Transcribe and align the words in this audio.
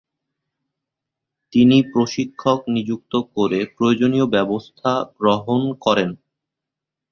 তিনি 1.53 1.77
প্রশিক্ষক 1.91 2.59
নিযুক্ত 2.67 3.13
করে 3.35 3.59
প্রয়ােজনীয় 3.75 4.27
ব্যবস্থা 4.27 4.91
গ্রহণ 5.17 5.61
করেন। 5.81 6.09